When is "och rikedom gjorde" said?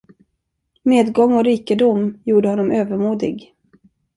1.33-2.49